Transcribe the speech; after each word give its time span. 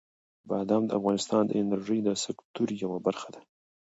بادام 0.49 0.83
د 0.87 0.91
افغانستان 0.99 1.43
د 1.45 1.51
انرژۍ 1.61 1.99
د 2.03 2.09
سکتور 2.25 2.67
یوه 2.83 2.97
برخه 3.07 3.29
ده. 3.35 3.41